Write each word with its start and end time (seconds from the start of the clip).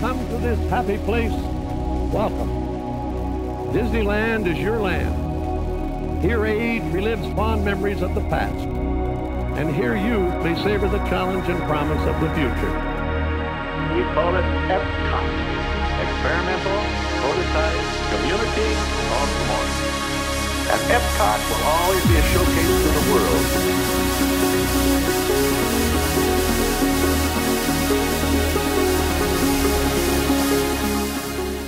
come 0.00 0.26
to 0.28 0.38
this 0.38 0.58
happy 0.70 0.96
place, 1.04 1.30
welcome. 2.10 2.48
Disneyland 3.70 4.46
is 4.46 4.58
your 4.58 4.80
land. 4.80 6.22
Here 6.22 6.46
age 6.46 6.82
relives 6.84 7.28
fond 7.36 7.66
memories 7.66 8.00
of 8.00 8.14
the 8.14 8.22
past. 8.32 8.64
And 9.60 9.76
here 9.76 9.94
youth 9.94 10.42
may 10.42 10.56
savor 10.64 10.88
the 10.88 11.04
challenge 11.12 11.46
and 11.50 11.60
promise 11.64 12.00
of 12.08 12.18
the 12.18 12.32
future. 12.32 12.72
We 13.92 14.00
call 14.16 14.32
it 14.40 14.46
Epcot. 14.72 15.28
Experimental, 16.00 16.80
prototype, 17.20 17.84
community, 18.08 18.72
or 19.04 19.28
more. 19.36 19.68
And 20.72 20.80
Epcot 20.96 21.40
will 21.44 21.62
always 21.76 22.04
be 22.08 22.16
a 22.16 22.24
showcase 22.32 22.72
to 22.84 22.90
the 22.96 23.04
world. 23.12 23.44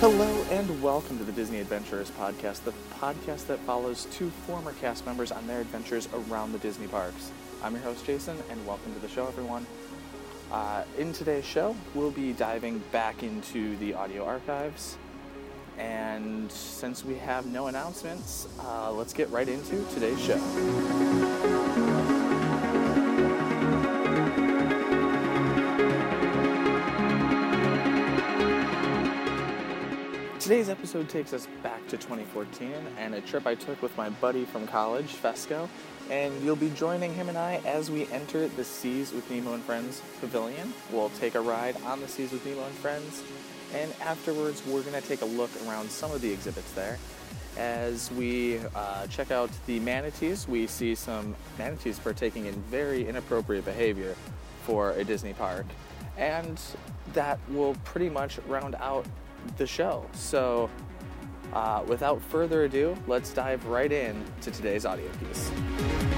Hello 0.03 0.45
and 0.51 0.83
welcome 0.83 1.17
to 1.19 1.23
the 1.23 1.31
Disney 1.31 1.61
Adventurers 1.61 2.11
podcast, 2.11 2.65
the 2.65 2.73
podcast 2.99 3.47
that 3.47 3.61
follows 3.61 4.09
two 4.11 4.31
former 4.49 4.73
cast 4.81 5.07
members 5.07 5.31
on 5.31 5.47
their 5.47 5.61
adventures 5.61 6.09
around 6.13 6.51
the 6.51 6.59
Disney 6.59 6.89
parks. 6.89 7.31
I'm 7.63 7.75
your 7.75 7.85
host 7.85 8.05
Jason, 8.05 8.37
and 8.51 8.67
welcome 8.67 8.93
to 8.95 8.99
the 8.99 9.07
show, 9.07 9.29
everyone. 9.29 9.65
Uh, 10.51 10.83
in 10.99 11.13
today's 11.13 11.45
show, 11.45 11.77
we'll 11.95 12.11
be 12.11 12.33
diving 12.33 12.81
back 12.91 13.23
into 13.23 13.77
the 13.77 13.95
audio 13.95 14.25
archives, 14.25 14.99
and 15.79 16.51
since 16.51 17.05
we 17.05 17.15
have 17.15 17.47
no 17.47 17.69
announcements, 17.69 18.49
uh, 18.59 18.91
let's 18.91 19.13
get 19.13 19.31
right 19.31 19.49
into 19.49 19.85
today's 19.95 20.21
show. 20.21 21.72
Today's 30.43 30.69
episode 30.69 31.09
takes 31.09 31.33
us 31.33 31.47
back 31.63 31.87
to 31.87 31.97
2014 31.97 32.75
and 32.99 33.15
a 33.15 33.21
trip 33.21 33.47
I 33.47 33.55
took 33.55 33.81
with 33.81 33.97
my 33.97 34.11
buddy 34.11 34.45
from 34.45 34.67
college, 34.67 35.07
Fesco, 35.07 35.69
and 36.11 36.43
you'll 36.43 36.57
be 36.57 36.71
joining 36.71 37.15
him 37.15 37.29
and 37.29 37.39
I 37.39 37.61
as 37.65 37.93
we 37.93 38.09
enter 38.11 38.49
the 38.49 38.65
Seas 38.65 39.13
with 39.13 39.31
Nemo 39.31 39.55
and 39.55 39.63
Friends 39.63 40.03
pavilion. 40.19 40.75
We'll 40.91 41.11
take 41.11 41.37
a 41.37 41.41
ride 41.41 41.77
on 41.85 42.01
the 42.01 42.09
Seas 42.09 42.33
with 42.33 42.45
Nemo 42.45 42.65
and 42.65 42.75
Friends, 42.75 43.23
and 43.73 43.95
afterwards 44.01 44.67
we're 44.67 44.83
going 44.83 45.01
to 45.01 45.09
take 45.09 45.23
a 45.23 45.27
look 45.27 45.51
around 45.65 45.89
some 45.89 46.11
of 46.11 46.21
the 46.21 46.33
exhibits 46.33 46.73
there. 46.73 46.99
As 47.57 48.11
we 48.11 48.59
uh, 48.75 49.07
check 49.07 49.31
out 49.31 49.49
the 49.67 49.79
manatees, 49.79 50.49
we 50.49 50.67
see 50.67 50.97
some 50.97 51.37
manatees 51.57 52.01
partaking 52.01 52.47
in 52.47 52.55
very 52.63 53.09
inappropriate 53.09 53.65
behavior 53.65 54.17
for 54.65 54.91
a 54.95 55.05
Disney 55.05 55.35
park, 55.35 55.67
and 56.17 56.61
that 57.13 57.39
will 57.49 57.77
pretty 57.85 58.11
much 58.11 58.41
round 58.49 58.75
out 58.81 59.07
the 59.57 59.67
show. 59.67 60.07
So, 60.13 60.71
uh, 61.53 61.85
without 61.87 62.23
further 62.23 62.65
ado, 62.65 62.97
let's 63.07 63.33
dive 63.33 63.65
right 63.67 63.93
in 63.93 64.25
to 64.43 64.51
today's 64.51 64.87
audio 64.87 65.09
piece. 65.21 66.12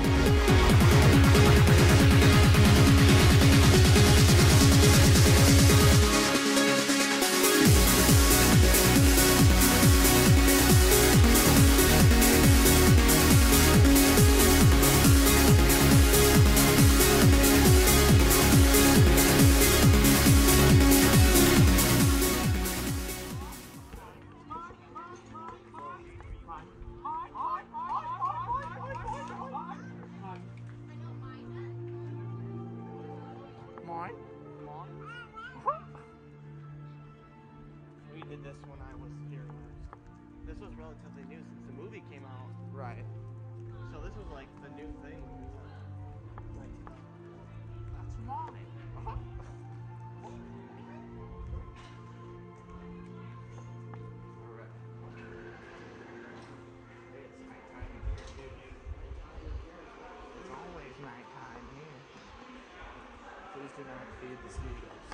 Do 64.24 64.30
not 64.30 64.40
feed 64.40 64.48
the 64.48 64.52
seagulls. 64.52 65.10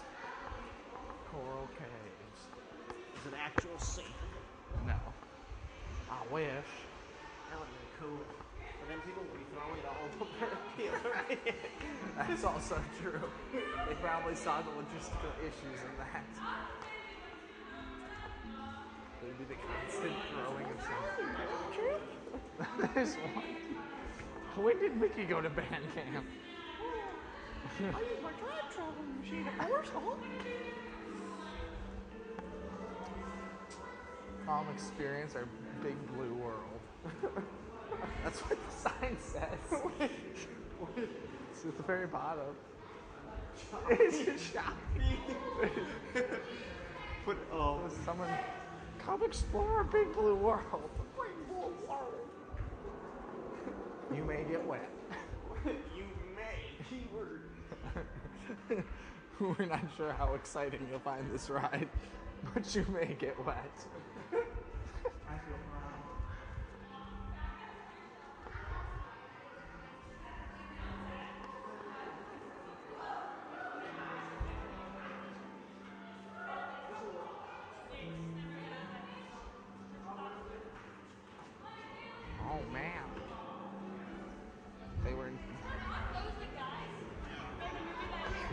Coral 1.31 1.69
caves. 1.78 2.41
Is 3.19 3.26
it 3.26 3.34
actual 3.38 3.78
sea? 3.78 4.15
No. 4.87 4.94
I 6.10 6.32
wish. 6.32 6.71
That 7.50 7.59
would 7.59 7.69
be 7.69 7.75
cool. 8.00 8.21
But 8.81 8.88
then 8.88 9.00
people 9.00 9.22
would 9.22 9.38
be 9.38 9.47
throwing 9.53 9.78
it 9.78 9.87
all 9.87 9.98
over 10.21 10.31
the 10.76 10.88
other. 10.88 11.38
That's 12.16 12.44
also 12.44 12.81
true. 13.00 13.21
They 13.88 13.94
probably 13.94 14.34
saw 14.34 14.62
the 14.62 14.71
logistical 14.71 15.32
issues 15.41 15.81
in 15.81 15.94
that. 15.98 16.25
There'd 19.21 19.38
be 19.38 19.44
the 19.44 19.60
constant 19.60 20.16
throwing 20.32 20.66
of 20.66 20.81
something. 20.88 21.31
There's 22.94 23.15
one. 23.34 24.65
When 24.65 24.78
did 24.78 24.97
Mickey 25.00 25.25
go 25.25 25.41
to 25.41 25.50
band 25.50 25.84
camp? 25.94 26.27
I 27.79 27.83
use 27.83 28.23
my 28.23 28.31
time 28.33 28.71
traveling 28.75 29.21
machine, 29.21 29.49
course. 29.59 29.89
Oh. 29.95 30.17
Calm 34.45 34.67
experience 34.75 35.35
our 35.35 35.47
big 35.83 35.95
blue 36.15 36.35
world. 36.35 36.81
That's 38.25 38.41
what 38.41 38.59
the 38.67 38.73
sign 38.75 39.17
says. 39.19 39.81
it's 41.53 41.65
at 41.65 41.77
the 41.77 41.83
very 41.85 42.07
bottom. 42.07 42.55
It's 43.91 44.29
a 44.29 44.39
shop. 44.39 44.77
But, 47.27 47.37
oh. 47.53 47.81
Someone 48.05 48.31
come 48.99 49.23
explore 49.23 49.71
our 49.71 49.85
big 49.85 50.13
blue 50.13 50.35
world. 50.35 50.91
Big 51.17 51.49
blue 51.49 51.73
world. 51.89 52.15
You 54.15 54.25
may 54.25 54.45
get 54.51 54.67
wet. 54.67 54.89
you 55.67 56.05
may. 56.35 56.85
Keyword. 56.89 57.50
We're 59.41 59.66
not 59.66 59.84
sure 59.97 60.12
how 60.12 60.34
exciting 60.34 60.87
you'll 60.91 61.00
find 61.00 61.31
this 61.33 61.49
ride, 61.50 61.88
but 62.55 62.75
you 62.75 62.84
may 62.93 63.16
get 63.19 63.43
wet. 63.44 63.87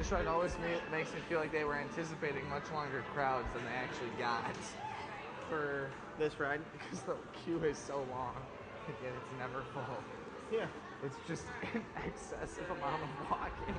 This 0.08 0.14
ride 0.14 0.28
always 0.28 0.56
ma- 0.60 0.98
makes 0.98 1.14
me 1.14 1.20
feel 1.28 1.38
like 1.38 1.52
they 1.52 1.66
were 1.66 1.76
anticipating 1.76 2.48
much 2.48 2.72
longer 2.72 3.04
crowds 3.14 3.46
than 3.54 3.66
they 3.66 3.72
actually 3.72 4.08
got. 4.18 4.56
For 5.50 5.92
this 6.18 6.40
ride? 6.40 6.62
Because 6.72 7.02
the 7.02 7.16
queue 7.44 7.62
is 7.66 7.78
so 7.78 7.98
long, 8.10 8.34
and 8.88 8.96
yet 9.04 9.12
it's 9.18 9.38
never 9.38 9.66
full. 9.74 10.02
Yeah. 10.50 10.68
It's 11.04 11.18
just 11.28 11.44
an 11.74 11.84
excessive 12.06 12.70
amount 12.70 13.04
of 13.04 13.10
walking. 13.30 13.76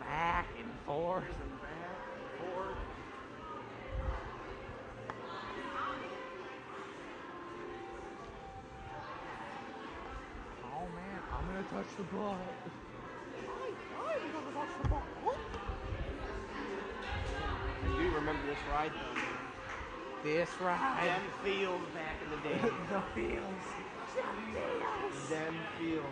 back 0.00 0.48
and 0.58 0.68
forth 0.84 1.26
and 1.30 1.62
back 1.62 2.02
and 2.16 2.40
forth. 2.40 2.76
Oh 10.64 10.88
man, 10.96 11.20
I'm 11.32 11.46
gonna 11.46 11.62
touch 11.70 11.96
the 11.96 12.02
butt. 12.02 12.56
I 14.22 14.28
do 17.96 18.02
you 18.02 18.14
remember 18.14 18.46
this 18.46 18.58
ride 18.70 18.92
though. 18.92 19.20
This 20.22 20.48
ride. 20.60 21.08
Them 21.08 21.22
fields 21.42 21.88
back 21.92 22.22
in 22.22 22.30
the 22.30 22.36
day. 22.48 22.60
the 22.90 23.02
feels. 23.14 23.64
Them 25.28 25.54
fields. 25.78 26.06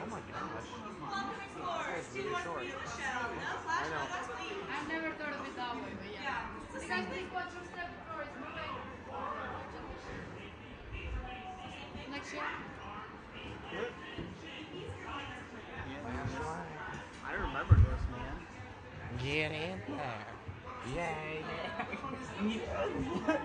Oh 0.00 0.18
really 2.14 2.34
short. 2.42 2.62
I 2.62 3.88
know. 3.88 4.04
I've 4.72 4.88
never 4.88 5.10
thought 5.16 5.32
of 5.32 5.46
it 5.46 5.56
that 5.56 5.74
way, 5.76 5.92
but 6.00 6.12
yeah. 6.12 6.48
The 6.72 6.80
guys 6.86 7.06
think 7.12 7.34
what's 7.34 7.54
your 7.54 7.64
step 7.72 8.01
Next 12.12 12.32
year? 12.34 12.42
I 17.24 17.32
remember 17.32 17.74
this, 17.76 18.02
man. 18.12 18.36
Get 19.24 19.52
in 19.52 19.80
there. 19.96 20.26
Yeah, 20.94 21.16
yeah. 22.46 23.38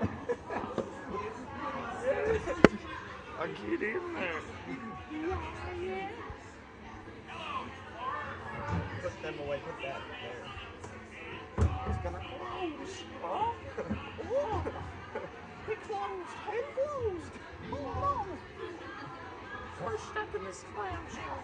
I 3.39 3.47
get 3.47 3.81
in 3.83 4.13
there. 4.15 4.41
Put 9.01 9.21
them 9.21 9.35
away, 9.45 9.59
put 9.65 9.81
that 9.81 10.01
there. 10.21 10.43
It's 11.89 11.99
gonna 12.03 12.19
close. 12.19 13.03
Oh, 13.23 13.55
oh. 14.29 14.63
It 15.69 15.81
closed. 15.81 16.35
It 16.53 16.65
closed. 16.75 17.31
Oh 17.73 17.75
no. 17.75 18.56
First 19.85 20.09
step 20.09 20.33
in 20.35 20.43
this 20.43 20.65
clamshell. 20.75 21.43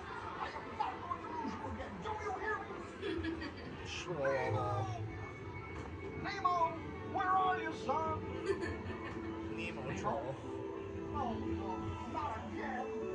Swallow. 3.86 4.88
Nemo, 6.24 6.74
where 7.14 7.28
are 7.28 7.60
you, 7.60 7.72
son? 7.86 8.20
Nemo 9.56 9.82
troll. 10.00 10.36
Oh, 11.16 11.36
no, 11.40 11.78
not 12.12 12.38
again. 12.54 13.12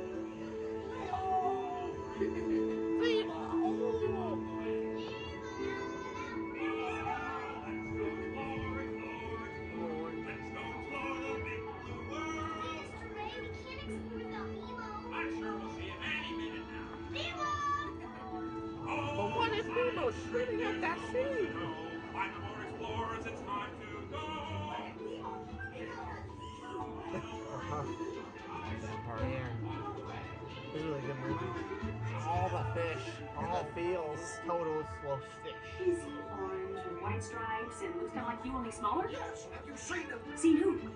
Total 35.01 35.19
slow 35.19 35.19
fish. 35.43 35.87
Is 35.87 36.03
he 36.03 36.11
orange 36.39 36.75
with 36.75 37.01
white 37.01 37.23
stripes 37.23 37.81
and 37.83 37.95
looks 37.95 38.13
kind 38.13 38.25
of 38.25 38.33
like 38.33 38.45
you, 38.45 38.55
only 38.55 38.71
smaller? 38.71 39.09
Yes, 39.11 39.47
have 39.53 39.67
you 39.67 39.75
seen 39.75 40.07
him? 40.07 40.19
Seen 40.35 40.57
who? 40.57 40.77
Hey, 40.77 40.87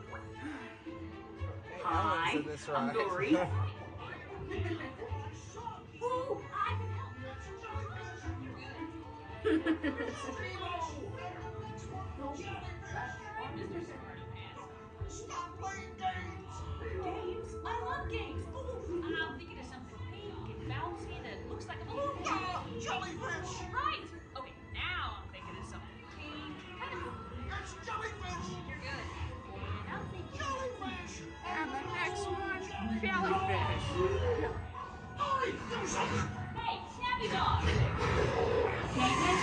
Hi, 1.84 2.42
this 2.46 2.68
I'm 2.70 2.88
ride. 2.88 2.96
Dory. 2.96 3.30
Ooh, 6.04 6.42
I 6.54 6.76
can 6.78 6.90
help. 6.94 7.14
Stop 15.08 15.60
playing 15.60 15.94
games. 16.00 16.56
Games? 17.04 17.56
I 17.66 17.68
love 17.86 18.10
games. 18.12 18.46
Ooh, 18.56 19.04
I'm 19.04 19.38
thinking 19.38 19.60
of 19.60 19.66
something 19.66 20.00
pink 20.12 20.46
and 20.50 20.72
bouncy 20.72 21.16
that 21.24 21.38
looks 21.50 21.68
like 21.68 21.82
a 21.82 21.86
balloon. 21.86 22.13
Jellyfish. 22.82 23.54
Right. 23.74 24.04
Okay, 24.38 24.54
now 24.74 25.22
I'm 25.22 25.28
thinking 25.32 25.56
of 25.60 25.66
something 25.70 26.06
pink. 26.18 26.56
Kind 26.80 26.94
of. 26.94 27.14
It's 27.62 27.74
jellyfish. 27.86 28.48
You're 28.68 28.82
good. 28.84 29.08
And 29.54 29.94
I'm 29.94 30.06
thinking. 30.10 30.38
Jellyfish. 30.38 31.14
And 31.46 31.70
the 31.70 31.82
next 31.94 32.26
one, 32.28 32.62
jellyfish. 33.02 33.86
Hurry, 35.18 35.52
do 35.70 35.80
something. 35.88 36.28
Hey, 36.56 36.76
Snappy 36.96 37.28
Dog. 37.30 37.62
Can't 38.94 39.16
catch. 39.24 39.42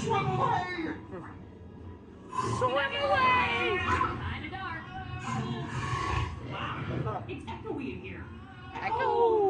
Swim 0.00 0.26
away. 0.26 0.70
Swim 2.58 2.70
away! 2.70 3.80
Kinda 4.30 4.48
dark. 4.50 4.82
Wow, 6.50 7.24
it's 7.28 7.44
echoey 7.44 7.86
in 7.94 8.00
here. 8.00 8.24
Echo! 8.82 9.49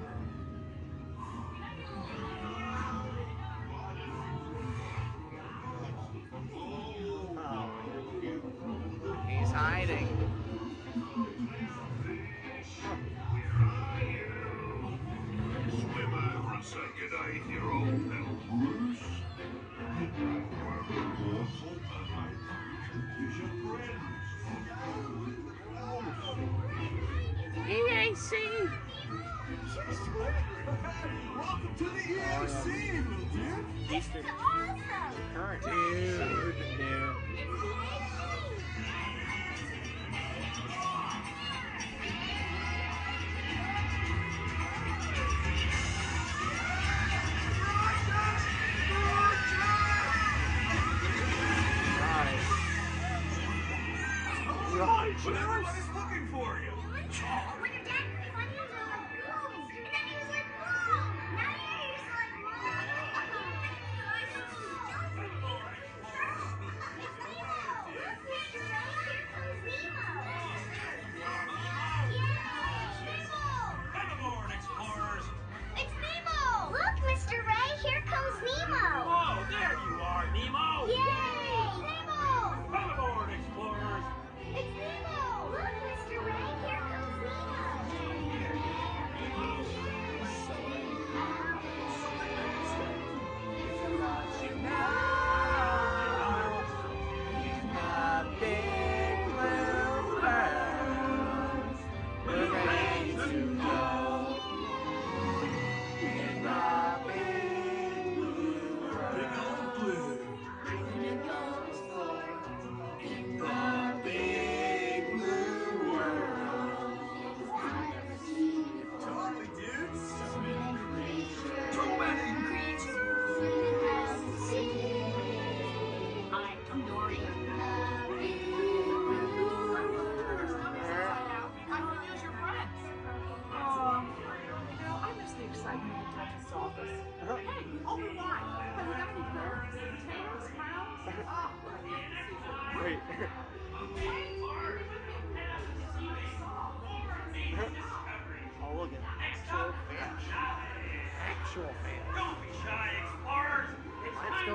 Right, 55.23 55.90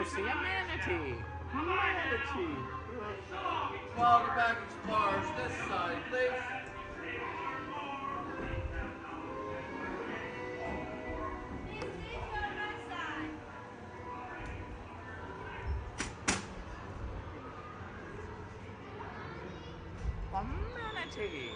see 0.08 0.20
a 0.20 0.24
come 0.26 0.36
manatee. 0.36 1.14
Come 1.50 1.68
on, 1.68 1.76
Manatee. 1.76 2.56
Welcome 3.98 4.36
back, 4.36 4.56
explorers. 4.66 5.26
This 5.36 5.52
side, 5.68 6.02
please. 6.10 6.30
A 20.34 20.44
manatee. 20.74 21.50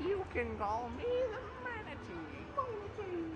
You 0.00 0.24
can 0.32 0.56
call 0.56 0.90
me 0.96 1.04
the 1.04 1.40
manatee. 1.64 2.46
Manatee. 2.56 3.34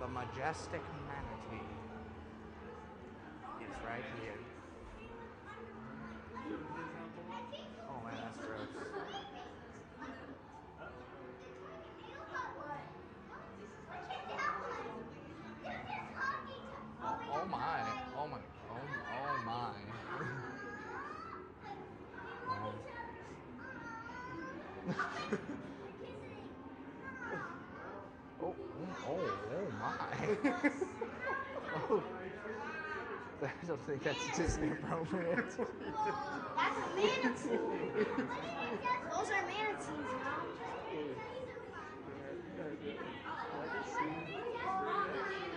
The 0.00 0.08
majestic 0.08 0.82
manatee 1.06 1.64
is 1.78 1.81
right 3.84 4.04
here. 4.20 4.38
Oh 7.88 8.04
man, 8.04 8.14
that's 8.22 8.38
gross. 8.38 8.68
Oh, 17.02 17.18
oh 17.32 17.46
my. 17.50 17.80
Oh 18.16 18.26
my. 18.28 18.38
Oh, 18.70 18.88
oh 19.12 19.42
my. 19.44 19.74
Oh, 22.48 22.72
my. 24.86 25.38
oh, 28.42 28.54
oh, 29.08 29.20
oh 29.52 29.66
my. 29.80 30.70
oh. 31.90 32.02
I 33.62 33.66
don't 33.66 33.86
think 33.86 34.04
that's 34.04 34.36
Disney 34.36 34.68
appropriate. 34.70 35.36
That's 35.46 35.58
a 35.58 36.94
manatee. 36.94 37.58
Those 39.10 39.30
are 39.30 39.44
manatees, 39.46 39.88
Mom. 39.88 40.46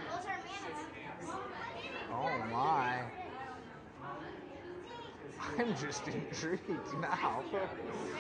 Those 0.09 0.25
are 0.25 0.39
manatees. 0.41 1.29
Oh 2.11 2.33
my. 2.51 3.03
I'm 5.59 5.71
just 5.77 6.07
intrigued 6.07 6.93
now. 6.99 7.43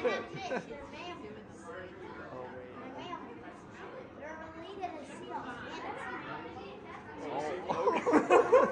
They're 0.03 0.21
mammals. 0.31 1.31
They're 4.19 4.37
related 4.61 4.91
to 4.93 5.05
seals. 5.17 5.47
Oh. 7.31 8.71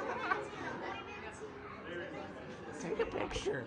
Take 2.83 2.99
a 2.99 3.05
picture. 3.33 3.65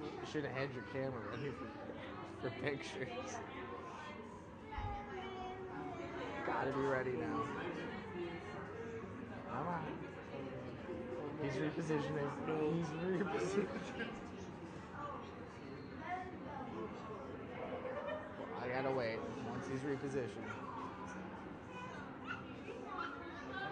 You 0.00 0.26
should 0.32 0.44
have 0.44 0.54
had 0.54 0.68
your 0.74 0.84
camera 0.92 1.20
ready 1.30 1.50
for, 1.50 2.48
for 2.48 2.50
pictures. 2.62 3.08
Gotta 6.46 6.72
be 6.72 6.80
ready 6.80 7.12
now. 7.12 7.42
Come 9.48 9.68
on. 9.68 9.86
He's 11.42 11.52
repositioning. 11.52 12.30
He's 12.74 12.86
repositioning. 13.06 14.08
I 18.60 18.68
gotta 18.68 18.90
wait 18.90 19.18
once 19.48 19.66
he's 19.70 19.80
repositioned. 19.80 20.81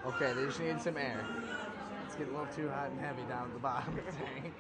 Okay, 0.07 0.33
they 0.33 0.45
just 0.47 0.61
need 0.61 0.80
some 0.80 0.97
air. 0.97 1.25
It's 2.07 2.14
getting 2.16 2.35
a 2.35 2.38
little 2.38 2.54
too 2.54 2.69
hot 2.69 2.90
and 2.90 3.00
heavy 3.00 3.23
down 3.28 3.49
at 3.49 3.52
the 3.52 3.61
bottom 3.61 3.99
of 3.99 4.04
the 4.04 4.12
tank. 4.12 4.54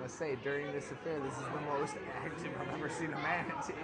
Let's 0.00 0.14
say 0.14 0.36
during 0.42 0.72
this 0.72 0.90
affair, 0.90 1.20
this 1.20 1.34
is 1.34 1.38
the 1.40 1.60
most 1.78 1.94
active 2.24 2.52
I've 2.58 2.74
ever 2.74 2.88
seen 2.88 3.12
a 3.12 3.18
manatee. 3.18 3.74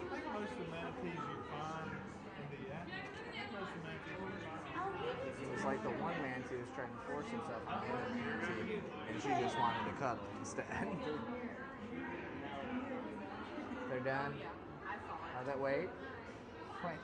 I 0.00 0.10
think 0.10 0.24
most 0.32 0.52
of 0.52 0.58
the 0.58 0.64
manatees 0.70 1.18
you 1.18 1.38
find 1.50 1.90
in 1.90 2.46
the 2.54 2.70
Atlas, 2.70 3.02
most 3.52 3.68
of 3.68 3.74
the 3.74 3.82
manatees 3.84 4.14
you 4.14 4.30
find. 4.38 4.78
It 5.42 5.48
was 5.50 5.57
like 5.68 5.82
the 5.82 5.90
one 6.00 6.16
manatee 6.22 6.56
was 6.56 6.72
trying 6.74 6.88
to 6.88 7.02
force 7.04 7.28
himself 7.28 7.60
on 7.68 7.76
the 7.84 7.92
other 7.92 8.08
manatee, 8.08 8.80
and 9.12 9.20
she 9.20 9.28
just 9.36 9.52
wanted 9.60 9.84
to 9.84 9.92
cuddle 10.00 10.24
instead. 10.40 10.64
They're 13.90 14.00
done. 14.00 14.32
How 15.34 15.44
that 15.44 15.60
wait? 15.60 15.88
Wait. 16.82 17.00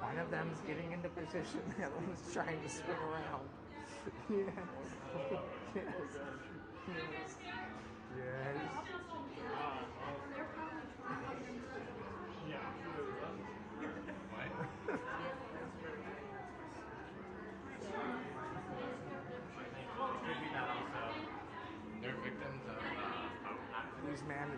One 0.00 0.18
of 0.18 0.30
them's 0.32 0.58
getting 0.66 0.90
into 0.90 1.08
position, 1.10 1.62
the 1.78 1.86
other 1.86 1.94
one's 1.94 2.32
trying 2.32 2.60
to 2.60 2.68
swing 2.68 2.98
around. 3.06 3.46
yes. 4.34 5.94
Yes. 6.88 7.38
Yes. 8.18 8.58
Yes. 12.48 12.78
They're 22.02 22.14
victims 22.22 22.62
of. 22.68 22.82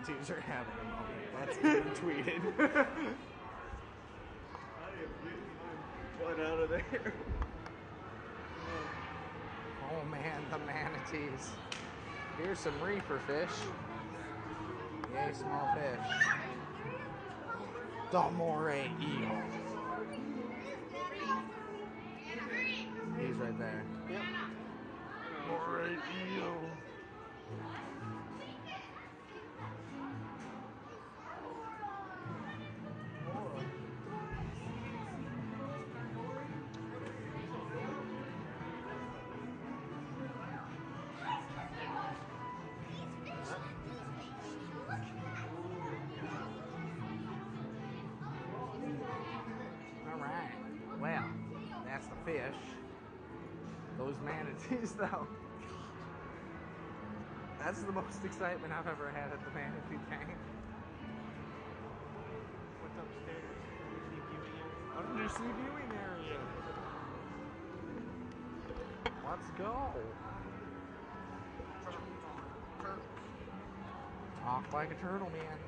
Manatees 0.01 0.31
are 0.31 0.41
having 0.41 0.73
a 0.81 0.85
moment. 0.85 1.21
That's 1.39 1.59
even 1.59 1.83
tweeted. 2.01 2.87
What 6.21 6.41
out 6.41 6.61
of 6.61 6.71
there? 6.71 7.15
Oh 9.91 10.05
man, 10.11 10.43
the 10.51 10.59
manatees. 10.59 11.51
Here's 12.39 12.59
some 12.59 12.81
reefer 12.81 13.21
fish. 13.27 13.51
Yay, 15.15 15.33
small 15.35 15.69
fish. 15.75 16.07
The 18.11 18.31
moray 18.31 18.91
eel. 19.01 19.43
He's 23.19 23.37
right 23.37 23.59
there. 23.59 23.85
Yep. 24.09 24.21
Moray 25.49 25.93
eel. 26.37 26.71
Fish. 52.31 52.63
Those 53.99 54.15
manatees, 54.25 54.93
though. 54.99 55.27
That's 57.59 57.83
the 57.83 57.93
most 57.93 58.25
excitement 58.25 58.73
I've 58.73 58.87
ever 58.87 59.11
had 59.11 59.33
at 59.33 59.45
the 59.45 59.51
manatee 59.51 60.03
tank. 60.09 60.31
What's 62.81 62.97
upstairs? 62.99 63.59
Undersea 64.97 65.53
viewing 65.61 65.91
area. 65.93 66.41
Let's 69.29 69.51
go. 69.59 69.93
Talk 74.43 74.73
like 74.73 74.91
a 74.91 74.95
turtle, 74.95 75.31
man. 75.31 75.59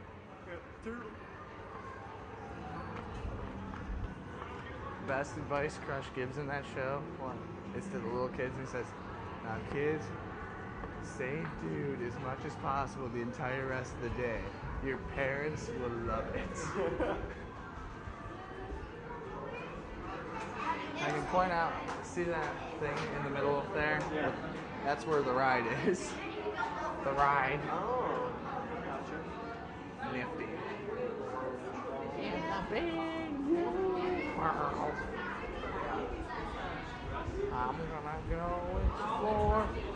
Turtle. 0.85 1.11
Best 5.07 5.37
advice 5.37 5.79
Crush 5.85 6.05
gives 6.15 6.39
in 6.39 6.47
that 6.47 6.65
show 6.75 7.03
is 7.77 7.85
to 7.87 7.99
the 7.99 8.07
little 8.07 8.29
kids. 8.29 8.55
He 8.61 8.67
says, 8.67 8.87
"Now, 9.45 9.57
kids, 9.73 10.05
say 11.03 11.39
dude 11.63 12.03
as 12.07 12.15
much 12.21 12.39
as 12.47 12.55
possible 12.57 13.09
the 13.09 13.21
entire 13.21 13.67
rest 13.67 13.95
of 13.95 14.03
the 14.03 14.11
day. 14.23 14.41
Your 14.85 14.99
parents 15.15 15.71
will 15.81 15.91
love 16.07 16.27
it." 16.35 16.57
I 21.01 21.11
can 21.11 21.25
point 21.27 21.51
out, 21.51 21.73
see 22.05 22.23
that 22.25 22.55
thing 22.79 22.97
in 23.17 23.25
the 23.25 23.31
middle 23.31 23.57
up 23.57 23.75
there? 23.75 24.01
Yeah. 24.15 24.31
That's 24.85 25.05
where 25.05 25.23
the 25.23 25.33
ride 25.33 25.65
is. 25.87 26.13
The 27.05 27.11
ride. 27.15 27.59
Oh, 27.69 28.31
gotcha. 28.87 29.19
Nifty. 30.17 30.45
In 32.23 32.43
the 32.49 32.63
big 32.71 33.03
world. 34.39 34.95
I'm 37.53 37.77
gonna 38.37 38.61
go 38.67 38.79
explore. 38.79 39.92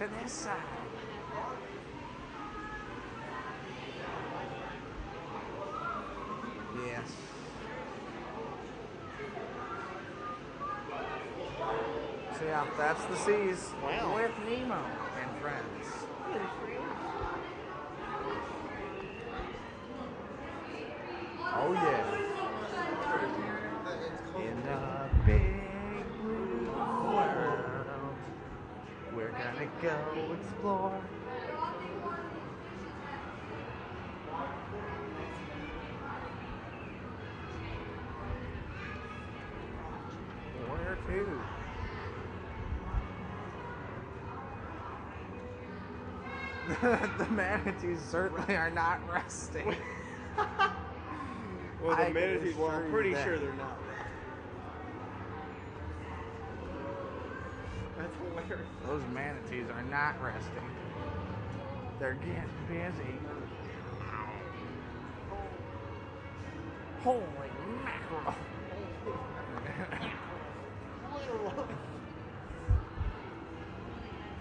To 0.00 0.08
this 0.22 0.32
side. 0.32 0.56
Yes. 6.86 7.10
So 12.38 12.44
yeah, 12.46 12.66
that's 12.78 13.04
the 13.04 13.16
seas 13.16 13.68
Wow. 13.82 14.14
with 14.14 14.30
Nemo 14.48 14.82
and 15.20 15.30
friends. 15.42 15.86
Oh 21.52 21.72
yeah. 21.74 21.89
Go 29.82 30.36
explore. 30.38 31.00
Where 40.68 40.98
to? 41.06 41.40
the 47.18 47.30
manatees 47.30 48.00
certainly 48.10 48.56
are 48.56 48.70
not 48.70 49.00
resting. 49.12 49.74
Well, 51.82 51.96
the 51.96 52.04
can 52.04 52.12
manatees, 52.12 52.56
well, 52.56 52.70
I'm 52.70 52.90
pretty 52.90 53.14
that. 53.14 53.24
sure 53.24 53.38
they're 53.38 53.54
not. 53.54 53.78
That's 57.96 58.14
hilarious. 58.18 58.68
Those 58.90 59.02
manatees 59.14 59.66
are 59.72 59.84
not 59.84 60.20
resting. 60.20 60.68
They're 62.00 62.14
getting 62.14 62.42
busy. 62.66 63.14
Holy 67.04 67.22
mackerel. 67.84 68.34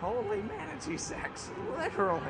Holy 0.02 0.42
manatee 0.42 0.98
sex, 0.98 1.52
literally. 1.78 2.24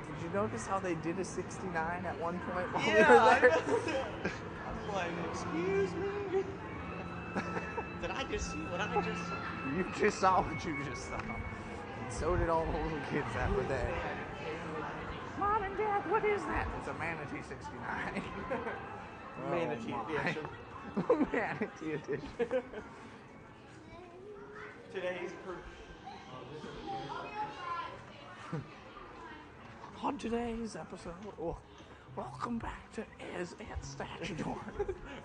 Did 0.00 0.22
you 0.22 0.30
notice 0.32 0.66
how 0.66 0.78
they 0.78 0.94
did 0.94 1.18
a 1.18 1.24
69 1.26 2.06
at 2.06 2.18
one 2.18 2.38
point 2.38 2.72
while 2.72 2.86
Yeah, 2.86 3.36
we 3.42 3.48
were 3.48 3.54
there? 3.82 4.32
I'm 4.66 4.94
like, 4.94 5.10
excuse 5.30 5.92
me. 5.92 6.27
Did 8.28 8.34
I 8.34 8.36
just 8.38 8.52
see 8.52 8.58
what 8.58 8.80
I 8.80 9.00
just 9.02 9.20
saw? 9.28 9.34
You 9.76 9.84
just 9.98 10.18
saw 10.20 10.40
what 10.42 10.64
you 10.64 10.76
just 10.88 11.08
saw. 11.08 11.16
And 11.18 12.12
so 12.12 12.36
did 12.36 12.48
all 12.48 12.64
the 12.66 12.72
little 12.72 12.98
kids 13.10 13.26
that 13.34 13.54
were 13.54 13.62
there. 13.64 13.94
Mom 15.38 15.62
and 15.62 15.76
Dad, 15.76 16.10
what 16.10 16.24
is 16.24 16.42
that? 16.44 16.66
It's 16.78 16.88
a 16.88 16.94
Manatee 16.94 17.42
69. 17.46 18.22
Manatee 19.50 19.94
Oh 19.94 20.04
my. 20.08 20.20
edition. 20.20 20.46
Manatee 21.32 21.92
edition. 21.92 22.62
Today's 24.94 25.30
per- 25.44 25.56
On 30.02 30.16
today's 30.16 30.76
episode, 30.76 31.12
well, 31.38 31.58
welcome 32.16 32.58
back 32.58 32.90
to 32.92 33.04
Is 33.38 33.54
It 33.60 33.66
Statutor? 33.82 34.56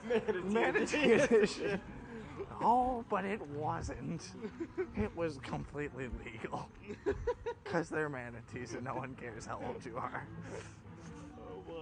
Manatee 0.10 0.42
Manatee 0.54 1.12
edition. 1.14 1.36
edition. 1.36 1.82
Oh, 2.62 3.04
but 3.10 3.26
it 3.26 3.42
wasn't. 3.48 4.32
It 4.96 5.16
was 5.16 5.38
completely 5.40 6.10
legal. 6.26 6.70
Because 7.64 7.90
they're 7.90 8.10
manatees 8.10 8.74
and 8.74 8.84
no 8.84 8.94
one 8.94 9.16
cares 9.16 9.48
how 9.48 9.60
old 9.66 9.84
you 9.84 9.98
are. 9.98 10.28
Oh 11.40 11.62
boy. 11.66 11.74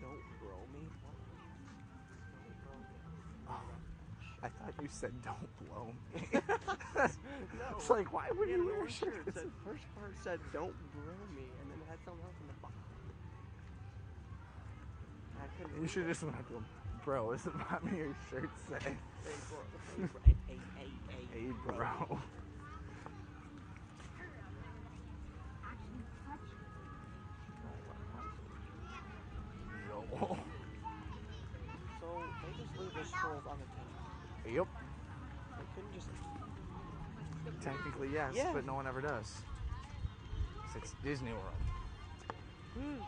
Don't 0.00 0.72
me. 0.72 0.88
I 4.42 4.48
thought 4.48 4.74
you 4.80 4.88
said 4.90 5.12
don't 5.22 5.68
blow 5.68 5.92
me. 6.14 6.40
It's 7.82 7.90
like, 7.90 8.12
why 8.12 8.30
would 8.30 8.48
you 8.48 8.64
wear 8.64 8.86
a 8.86 8.88
shirt? 8.88 9.26
said, 9.34 9.50
first 9.64 9.82
part 9.98 10.14
said 10.22 10.38
don't 10.52 10.72
bro 10.94 11.18
me, 11.34 11.50
and 11.58 11.66
then 11.66 11.82
it 11.82 11.90
had 11.90 11.98
something 12.04 12.22
else 12.22 12.38
in 12.40 12.46
the 12.46 12.54
bottom. 12.62 12.78
I 15.34 15.50
couldn't 15.58 15.82
You 15.82 15.88
should 15.88 16.06
just 16.06 16.22
went 16.22 16.46
to 16.46 16.54
him. 16.62 16.66
Bro, 17.04 17.32
is 17.32 17.42
the 17.42 17.50
bottom 17.50 17.88
of 17.88 17.98
your 17.98 18.14
shirt 18.30 18.50
say? 18.70 18.78
Hey, 18.86 18.94
bro. 19.50 19.58
Hey, 19.98 20.06
bro. 20.06 20.20
Hey, 20.22 20.36
hey, 20.46 20.60
hey, 20.78 20.90
hey, 21.10 21.42
Hey, 21.42 21.50
bro. 21.66 22.20
So 31.98 32.18
they 32.46 32.54
just 32.62 32.78
leave 32.78 32.94
their 32.94 33.04
scrolls 33.06 33.42
unattended. 33.42 34.54
Yep. 34.54 34.81
They 37.64 37.70
couldn't 37.70 37.84
just. 37.84 37.84
Technically, 37.84 38.08
yes, 38.12 38.34
Yeah. 38.34 38.52
but 38.52 38.64
no 38.66 38.74
one 38.74 38.86
ever 38.86 39.00
does. 39.00 39.42
It's 40.74 40.94
Disney 41.04 41.32
World. 41.32 41.62
Hmm. 42.74 43.02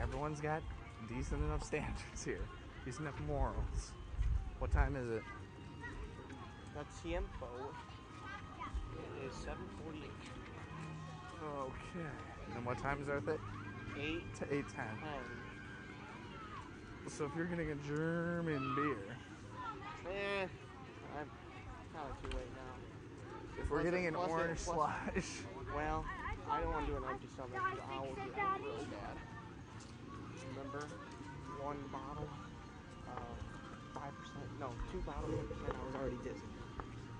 Everyone's 0.00 0.40
got 0.40 0.62
decent 1.08 1.42
enough 1.42 1.62
standards 1.64 2.24
here, 2.24 2.46
decent 2.84 3.02
enough 3.08 3.18
morals. 3.26 3.92
What 4.58 4.70
time 4.70 4.96
is 4.96 5.08
it? 5.10 5.22
That's 6.74 7.00
tiempo. 7.00 7.48
It 8.92 9.26
is 9.26 9.34
7:48. 9.34 10.10
Okay. 11.42 12.10
And 12.54 12.64
what 12.66 12.78
time 12.78 13.00
is 13.02 13.08
our 13.08 13.20
thing? 13.20 13.38
Eight 13.96 14.34
To 14.36 14.44
8.10. 14.46 14.74
ten. 15.00 15.20
So 17.08 17.24
if 17.26 17.34
you're 17.36 17.46
getting 17.46 17.70
a 17.70 17.76
German 17.76 18.74
beer, 18.74 19.16
Eh, 20.06 20.46
I'm 21.18 21.30
kind 21.94 22.10
of 22.10 22.20
too 22.22 22.36
late 22.36 22.52
now. 22.54 22.73
If 23.58 23.70
we're 23.70 23.82
getting 23.82 24.06
an 24.06 24.16
orange 24.16 24.58
slush, 24.58 24.92
Well, 25.74 26.04
I 26.50 26.60
don't 26.60 26.70
want 26.70 26.86
to 26.86 26.92
do 26.92 26.98
an 26.98 27.04
empty 27.10 27.26
stomach 27.34 27.58
because 27.58 27.82
I 27.90 27.98
will 27.98 28.14
get 28.14 28.38
out 28.38 28.60
really 28.62 28.86
bad. 28.94 29.16
Remember, 30.54 30.86
one 31.58 31.82
bottle, 31.90 32.30
uh, 33.10 33.34
five 33.90 34.14
percent. 34.22 34.46
No, 34.62 34.70
two 34.94 35.02
bottles, 35.02 35.34
ten 35.34 35.46
percent. 35.50 35.74
I 35.74 35.82
was 35.82 35.94
already 35.98 36.20
dizzy. 36.22 36.50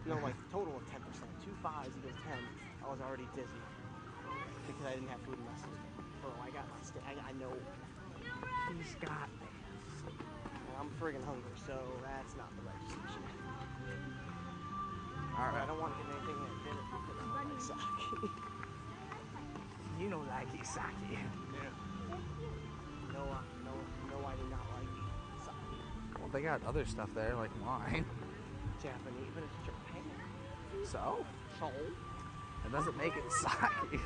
No, 0.07 0.15
like 0.23 0.39
total 0.55 0.79
of 0.79 0.87
ten 0.87 1.03
percent. 1.03 1.31
Two 1.43 1.55
fives 1.63 1.91
equals 1.99 2.21
ten. 2.23 2.39
I 2.85 2.87
was 2.87 3.01
already 3.03 3.27
dizzy 3.35 3.63
because 4.71 4.87
I 4.87 4.95
didn't 4.95 5.11
have 5.11 5.21
food 5.27 5.35
in 5.35 5.47
my 5.51 5.59
system. 5.59 5.91
Bro, 6.23 6.31
I 6.39 6.55
got 6.55 6.71
my. 6.71 6.79
I, 7.11 7.13
I 7.19 7.33
know. 7.43 7.51
he's 8.71 8.95
got 9.03 9.27
this. 9.43 9.55
I'm 10.79 10.91
friggin' 11.01 11.25
hungry, 11.25 11.55
so 11.67 11.75
that's 12.03 12.37
not 12.37 12.55
the 12.55 12.63
right 12.63 12.79
decision. 12.87 13.44
Alright. 15.39 15.63
I 15.63 15.67
don't 15.67 15.81
want 15.81 15.93
to 15.95 15.99
get 16.03 16.15
anything 16.15 16.39
at 16.47 16.65
dinner 16.65 16.85
because 16.91 17.07
I 17.11 17.21
don't 17.21 17.35
like 17.35 17.61
sake. 17.61 18.31
you 20.01 20.09
don't 20.11 20.29
like 20.29 20.49
it, 20.55 20.67
sake. 20.67 21.19
No, 23.13 23.21
uh, 23.21 23.43
no, 23.65 23.75
no, 24.11 24.27
I 24.27 24.35
do 24.35 24.47
not 24.51 24.65
like 24.75 24.91
sake. 25.43 26.21
Well, 26.21 26.29
they 26.33 26.43
got 26.43 26.65
other 26.65 26.85
stuff 26.85 27.11
there, 27.15 27.35
like 27.35 27.51
wine. 27.65 28.05
Japanese, 28.83 29.31
but 29.35 29.45
it's 29.45 29.59
Japan. 29.65 30.05
So? 30.85 31.25
So? 31.59 31.71
It 32.65 32.73
doesn't 32.73 32.97
make 32.97 33.15
it 33.17 33.33
sake. 33.33 34.01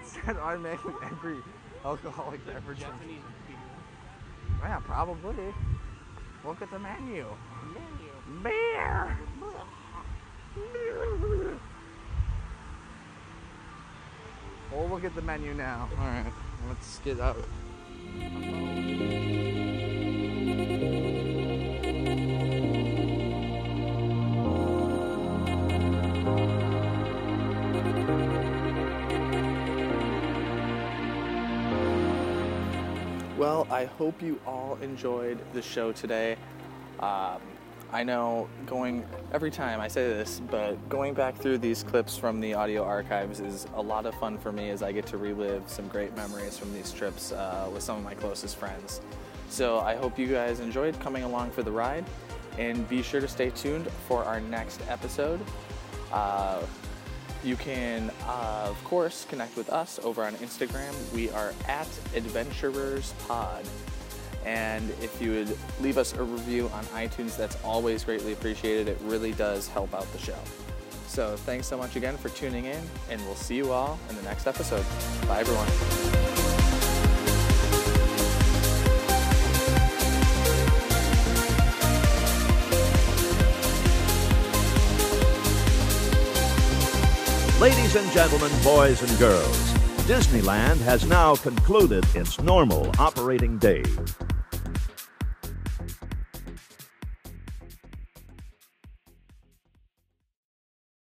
Instead, 0.00 0.36
I'm 0.38 0.62
making 0.62 0.94
every 1.04 1.38
alcoholic 1.84 2.44
beverage. 2.46 2.80
Japanese 2.80 3.20
beer. 3.46 3.56
Yeah, 4.62 4.80
probably. 4.80 5.54
Look 6.44 6.62
at 6.62 6.70
the 6.70 6.78
menu. 6.78 7.26
Menu. 7.74 8.42
Beer! 8.42 9.18
Well 14.70 14.80
we'll 14.80 14.88
look 14.88 15.04
at 15.04 15.14
the 15.14 15.22
menu 15.22 15.54
now. 15.54 15.88
Alright, 15.98 16.32
let's 16.68 16.98
get 16.98 17.20
out. 17.20 17.36
Well, 33.38 33.66
I 33.70 33.84
hope 33.84 34.22
you 34.22 34.40
all 34.46 34.78
enjoyed 34.80 35.38
the 35.52 35.60
show 35.60 35.92
today. 35.92 36.36
Um, 37.00 37.40
I 37.96 38.02
know 38.02 38.46
going 38.66 39.06
every 39.32 39.50
time 39.50 39.80
I 39.80 39.88
say 39.88 40.06
this, 40.06 40.42
but 40.50 40.74
going 40.90 41.14
back 41.14 41.34
through 41.34 41.56
these 41.56 41.82
clips 41.82 42.14
from 42.14 42.40
the 42.40 42.52
audio 42.52 42.84
archives 42.84 43.40
is 43.40 43.66
a 43.74 43.80
lot 43.80 44.04
of 44.04 44.14
fun 44.16 44.36
for 44.36 44.52
me 44.52 44.68
as 44.68 44.82
I 44.82 44.92
get 44.92 45.06
to 45.06 45.16
relive 45.16 45.62
some 45.66 45.88
great 45.88 46.14
memories 46.14 46.58
from 46.58 46.74
these 46.74 46.92
trips 46.92 47.32
uh, 47.32 47.70
with 47.72 47.82
some 47.82 47.96
of 47.96 48.04
my 48.04 48.12
closest 48.12 48.56
friends. 48.56 49.00
So 49.48 49.78
I 49.78 49.96
hope 49.96 50.18
you 50.18 50.26
guys 50.26 50.60
enjoyed 50.60 51.00
coming 51.00 51.22
along 51.22 51.52
for 51.52 51.62
the 51.62 51.70
ride, 51.70 52.04
and 52.58 52.86
be 52.86 53.00
sure 53.00 53.22
to 53.22 53.28
stay 53.28 53.48
tuned 53.48 53.90
for 54.06 54.22
our 54.24 54.40
next 54.40 54.82
episode. 54.90 55.40
Uh, 56.12 56.60
you 57.42 57.56
can, 57.56 58.10
uh, 58.26 58.66
of 58.68 58.84
course, 58.84 59.24
connect 59.30 59.56
with 59.56 59.70
us 59.70 59.98
over 60.04 60.22
on 60.22 60.34
Instagram. 60.34 60.92
We 61.14 61.30
are 61.30 61.54
at 61.66 61.88
Adventurers 62.14 63.14
Pod. 63.26 63.64
And 64.46 64.90
if 65.02 65.20
you 65.20 65.32
would 65.32 65.58
leave 65.80 65.98
us 65.98 66.14
a 66.14 66.22
review 66.22 66.70
on 66.72 66.84
iTunes, 66.86 67.36
that's 67.36 67.58
always 67.64 68.04
greatly 68.04 68.32
appreciated. 68.32 68.86
It 68.86 68.96
really 69.02 69.32
does 69.32 69.66
help 69.66 69.92
out 69.92 70.10
the 70.12 70.18
show. 70.18 70.38
So 71.08 71.36
thanks 71.38 71.66
so 71.66 71.76
much 71.76 71.96
again 71.96 72.16
for 72.16 72.28
tuning 72.28 72.66
in, 72.66 72.80
and 73.10 73.20
we'll 73.26 73.34
see 73.34 73.56
you 73.56 73.72
all 73.72 73.98
in 74.08 74.16
the 74.16 74.22
next 74.22 74.46
episode. 74.46 74.84
Bye, 75.26 75.40
everyone. 75.40 75.66
Ladies 87.60 87.96
and 87.96 88.08
gentlemen, 88.12 88.52
boys 88.62 89.02
and 89.02 89.18
girls, 89.18 89.72
Disneyland 90.06 90.76
has 90.82 91.04
now 91.08 91.34
concluded 91.34 92.04
its 92.14 92.38
normal 92.40 92.92
operating 93.00 93.58
days. 93.58 93.98